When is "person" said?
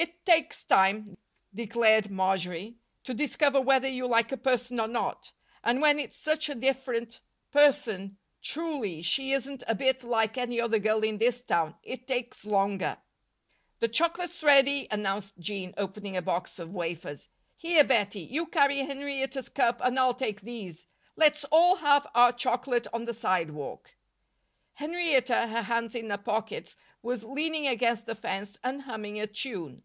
4.38-4.78, 7.50-8.16